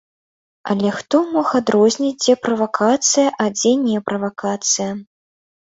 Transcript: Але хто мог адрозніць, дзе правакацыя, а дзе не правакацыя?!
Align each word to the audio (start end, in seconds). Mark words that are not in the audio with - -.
Але 0.73 0.89
хто 0.99 1.17
мог 1.33 1.47
адрозніць, 1.61 2.17
дзе 2.23 2.33
правакацыя, 2.47 3.29
а 3.45 3.51
дзе 3.57 3.77
не 3.87 3.99
правакацыя?! 4.11 4.91